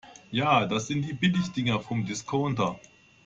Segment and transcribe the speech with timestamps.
[0.31, 2.79] Ja, das sind Billigdinger vom Discounter.